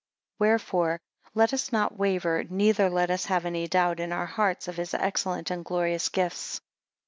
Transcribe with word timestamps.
10 0.39 0.47
Wherefore 0.47 0.99
let 1.35 1.53
us 1.53 1.71
not 1.71 1.95
waver, 1.95 2.43
neither 2.49 2.89
let 2.89 3.11
us 3.11 3.25
have 3.25 3.45
any 3.45 3.67
doubt 3.67 3.99
in 3.99 4.11
our 4.11 4.25
hearts, 4.25 4.67
of 4.67 4.77
his 4.77 4.95
excellent 4.95 5.51
and 5.51 5.63
glorious 5.63 6.09
gifts. 6.09 6.59